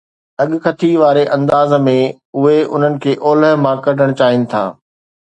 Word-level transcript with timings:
اڳڪٿي 0.43 0.91
واري 1.01 1.25
انداز 1.35 1.69
۾، 1.87 1.93
اهي 2.39 2.57
انهن 2.75 2.97
کي 3.03 3.13
اولهه 3.29 3.61
مان 3.65 3.77
ڪڍڻ 3.85 4.09
چاهين 4.23 4.43
ٿا. 4.55 4.63